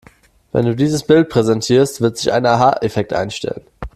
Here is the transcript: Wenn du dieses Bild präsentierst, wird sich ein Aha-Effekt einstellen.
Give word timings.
Wenn 0.51 0.65
du 0.65 0.75
dieses 0.75 1.03
Bild 1.05 1.29
präsentierst, 1.29 2.01
wird 2.01 2.17
sich 2.17 2.33
ein 2.33 2.47
Aha-Effekt 2.47 3.13
einstellen. 3.13 3.61